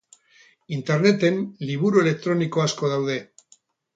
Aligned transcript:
Interneten 0.77 1.37
liburu 1.71 2.03
elektroniko 2.05 2.65
asko 2.65 2.89
daude. 2.95 3.19